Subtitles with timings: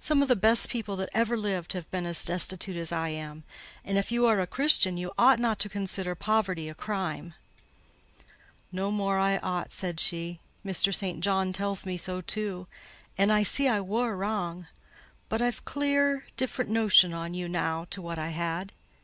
[0.00, 3.44] Some of the best people that ever lived have been as destitute as I am;
[3.84, 7.34] and if you are a Christian, you ought not to consider poverty a crime."
[8.72, 10.92] "No more I ought," said she: "Mr.
[10.92, 11.20] St.
[11.20, 12.66] John tells me so too;
[13.16, 18.02] and I see I wor wrang—but I've clear a different notion on you now to
[18.02, 18.72] what I had.